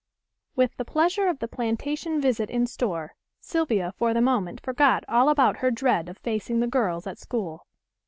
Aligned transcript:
With 0.55 0.75
the 0.77 0.83
pleasure 0.83 1.27
of 1.27 1.37
the 1.37 1.47
plantation 1.47 2.19
visit 2.19 2.49
in 2.49 2.65
store 2.65 3.13
Sylvia 3.39 3.93
for 3.95 4.15
the 4.15 4.19
moment 4.21 4.59
forgot 4.59 5.03
all 5.07 5.29
about 5.29 5.57
her 5.57 5.69
dread 5.69 6.09
of 6.09 6.17
facing 6.17 6.59
the 6.59 6.65
girls 6.65 7.05
at 7.05 7.19
school. 7.19 7.67